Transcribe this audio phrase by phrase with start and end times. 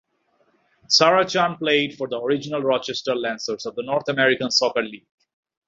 [0.87, 5.05] Sarachan played for the original Rochester Lancers of the North American Soccer League.